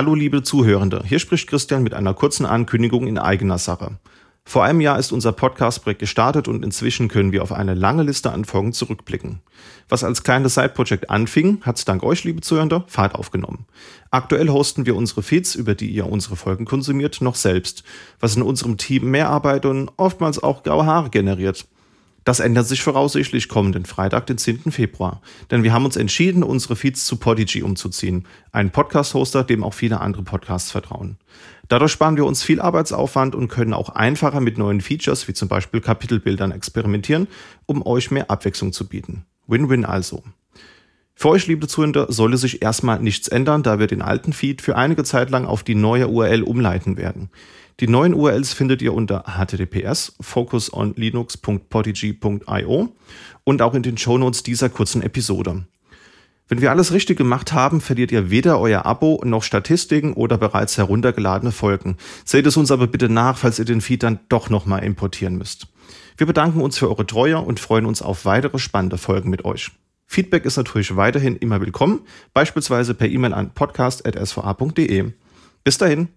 Hallo 0.00 0.14
liebe 0.14 0.42
Zuhörende, 0.42 1.02
hier 1.04 1.18
spricht 1.18 1.46
Christian 1.46 1.82
mit 1.82 1.92
einer 1.92 2.14
kurzen 2.14 2.46
Ankündigung 2.46 3.06
in 3.06 3.18
eigener 3.18 3.58
Sache. 3.58 3.98
Vor 4.46 4.64
einem 4.64 4.80
Jahr 4.80 4.98
ist 4.98 5.12
unser 5.12 5.32
Podcast-Projekt 5.32 6.00
gestartet 6.00 6.48
und 6.48 6.64
inzwischen 6.64 7.08
können 7.08 7.32
wir 7.32 7.42
auf 7.42 7.52
eine 7.52 7.74
lange 7.74 8.02
Liste 8.02 8.32
an 8.32 8.46
Folgen 8.46 8.72
zurückblicken. 8.72 9.42
Was 9.90 10.02
als 10.02 10.22
kleines 10.22 10.54
Side-Projekt 10.54 11.10
anfing, 11.10 11.60
hat 11.64 11.86
dank 11.86 12.02
euch, 12.02 12.24
liebe 12.24 12.40
Zuhörende, 12.40 12.82
Fahrt 12.86 13.14
aufgenommen. 13.14 13.66
Aktuell 14.10 14.48
hosten 14.48 14.86
wir 14.86 14.96
unsere 14.96 15.22
Feeds, 15.22 15.54
über 15.54 15.74
die 15.74 15.90
ihr 15.90 16.10
unsere 16.10 16.36
Folgen 16.36 16.64
konsumiert, 16.64 17.20
noch 17.20 17.34
selbst, 17.34 17.84
was 18.20 18.36
in 18.36 18.42
unserem 18.42 18.78
Team 18.78 19.10
mehr 19.10 19.28
Arbeit 19.28 19.66
und 19.66 19.90
oftmals 19.98 20.42
auch 20.42 20.62
graue 20.62 20.86
Haare 20.86 21.10
generiert. 21.10 21.66
Das 22.30 22.38
ändert 22.38 22.68
sich 22.68 22.84
voraussichtlich 22.84 23.48
kommenden 23.48 23.86
Freitag, 23.86 24.28
den 24.28 24.38
10. 24.38 24.70
Februar. 24.70 25.20
Denn 25.50 25.64
wir 25.64 25.72
haben 25.72 25.84
uns 25.84 25.96
entschieden, 25.96 26.44
unsere 26.44 26.76
Feeds 26.76 27.04
zu 27.04 27.16
Podigy 27.16 27.64
umzuziehen. 27.64 28.24
Ein 28.52 28.70
Podcast-Hoster, 28.70 29.42
dem 29.42 29.64
auch 29.64 29.74
viele 29.74 30.00
andere 30.00 30.22
Podcasts 30.22 30.70
vertrauen. 30.70 31.16
Dadurch 31.66 31.90
sparen 31.90 32.16
wir 32.16 32.24
uns 32.24 32.44
viel 32.44 32.60
Arbeitsaufwand 32.60 33.34
und 33.34 33.48
können 33.48 33.74
auch 33.74 33.88
einfacher 33.88 34.40
mit 34.40 34.58
neuen 34.58 34.80
Features, 34.80 35.26
wie 35.26 35.34
zum 35.34 35.48
Beispiel 35.48 35.80
Kapitelbildern, 35.80 36.52
experimentieren, 36.52 37.26
um 37.66 37.84
euch 37.84 38.12
mehr 38.12 38.30
Abwechslung 38.30 38.72
zu 38.72 38.86
bieten. 38.86 39.24
Win-win 39.48 39.84
also. 39.84 40.22
Für 41.22 41.28
euch, 41.28 41.46
liebe 41.48 41.68
Zuhörer, 41.68 42.10
sollte 42.10 42.38
sich 42.38 42.62
erstmal 42.62 42.98
nichts 42.98 43.28
ändern, 43.28 43.62
da 43.62 43.78
wir 43.78 43.86
den 43.86 44.00
alten 44.00 44.32
Feed 44.32 44.62
für 44.62 44.76
einige 44.76 45.04
Zeit 45.04 45.28
lang 45.28 45.44
auf 45.44 45.62
die 45.62 45.74
neue 45.74 46.08
URL 46.08 46.42
umleiten 46.42 46.96
werden. 46.96 47.28
Die 47.80 47.88
neuen 47.88 48.14
URLs 48.14 48.54
findet 48.54 48.80
ihr 48.80 48.94
unter 48.94 49.24
https 49.26 50.14
focusonlinux.podigy.io 50.18 52.96
und 53.44 53.60
auch 53.60 53.74
in 53.74 53.82
den 53.82 53.98
Shownotes 53.98 54.44
dieser 54.44 54.70
kurzen 54.70 55.02
Episode. 55.02 55.66
Wenn 56.48 56.62
wir 56.62 56.70
alles 56.70 56.90
richtig 56.90 57.18
gemacht 57.18 57.52
haben, 57.52 57.82
verliert 57.82 58.12
ihr 58.12 58.30
weder 58.30 58.58
euer 58.58 58.86
Abo 58.86 59.20
noch 59.22 59.42
Statistiken 59.42 60.14
oder 60.14 60.38
bereits 60.38 60.78
heruntergeladene 60.78 61.52
Folgen. 61.52 61.98
Seht 62.24 62.46
es 62.46 62.56
uns 62.56 62.70
aber 62.70 62.86
bitte 62.86 63.10
nach, 63.10 63.36
falls 63.36 63.58
ihr 63.58 63.66
den 63.66 63.82
Feed 63.82 64.04
dann 64.04 64.20
doch 64.30 64.48
nochmal 64.48 64.84
importieren 64.84 65.36
müsst. 65.36 65.66
Wir 66.16 66.26
bedanken 66.26 66.62
uns 66.62 66.78
für 66.78 66.88
eure 66.88 67.06
Treue 67.06 67.40
und 67.40 67.60
freuen 67.60 67.84
uns 67.84 68.00
auf 68.00 68.24
weitere 68.24 68.58
spannende 68.58 68.96
Folgen 68.96 69.28
mit 69.28 69.44
euch. 69.44 69.70
Feedback 70.10 70.44
ist 70.44 70.56
natürlich 70.56 70.96
weiterhin 70.96 71.36
immer 71.36 71.60
willkommen, 71.60 72.00
beispielsweise 72.34 72.94
per 72.94 73.08
E-Mail 73.08 73.32
an 73.32 73.54
podcast.sva.de. 73.54 75.12
Bis 75.62 75.78
dahin. 75.78 76.08